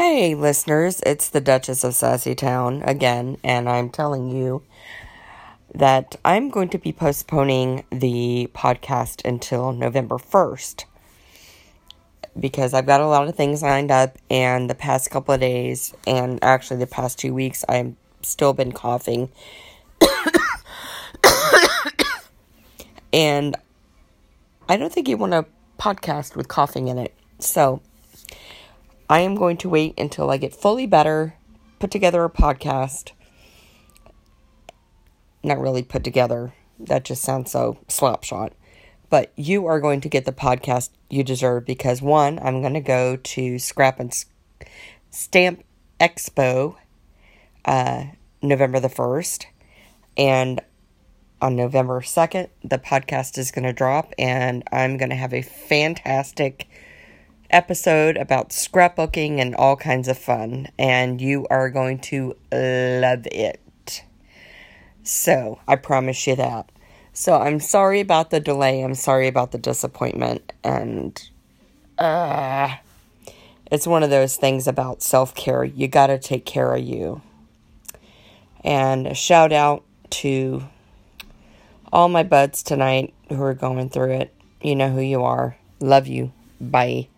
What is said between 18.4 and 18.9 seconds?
been